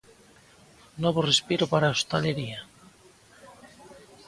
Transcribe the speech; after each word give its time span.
Novo 1.03 1.21
respiro 1.31 1.65
para 1.71 1.85
a 1.87 1.93
hostalería. 1.93 2.59